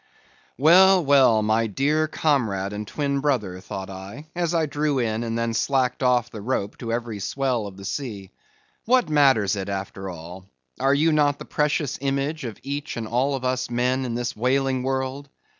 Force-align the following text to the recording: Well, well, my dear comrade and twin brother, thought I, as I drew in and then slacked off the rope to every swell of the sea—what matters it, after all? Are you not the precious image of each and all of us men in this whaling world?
Well, 0.57 1.05
well, 1.05 1.43
my 1.43 1.67
dear 1.67 2.07
comrade 2.07 2.73
and 2.73 2.87
twin 2.87 3.19
brother, 3.19 3.59
thought 3.61 3.91
I, 3.91 4.25
as 4.35 4.55
I 4.55 4.65
drew 4.65 4.97
in 4.97 5.23
and 5.23 5.37
then 5.37 5.53
slacked 5.53 6.01
off 6.01 6.31
the 6.31 6.41
rope 6.41 6.79
to 6.79 6.91
every 6.91 7.19
swell 7.19 7.67
of 7.67 7.77
the 7.77 7.85
sea—what 7.85 9.09
matters 9.09 9.55
it, 9.55 9.69
after 9.69 10.09
all? 10.09 10.47
Are 10.79 10.95
you 10.95 11.11
not 11.11 11.37
the 11.37 11.45
precious 11.45 11.99
image 12.01 12.45
of 12.45 12.57
each 12.63 12.97
and 12.97 13.07
all 13.07 13.35
of 13.35 13.45
us 13.45 13.69
men 13.69 14.03
in 14.03 14.15
this 14.15 14.35
whaling 14.35 14.81
world? 14.81 15.29